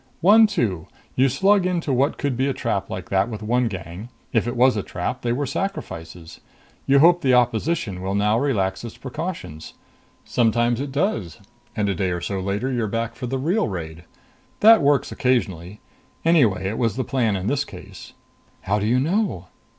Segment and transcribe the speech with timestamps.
[0.21, 0.87] "One two.
[1.13, 4.09] You slug into what could be a trap like that with one gang.
[4.33, 6.39] If it was a trap, they were sacrifices.
[6.87, 9.73] You hope the opposition will now relax its precautions.
[10.25, 11.37] Sometimes it does
[11.75, 14.03] and a day or so later you're back for the real raid.
[14.61, 15.81] That works occasionally.
[16.25, 18.13] Anyway it was the plan in this case."
[18.61, 19.49] "How do you know?"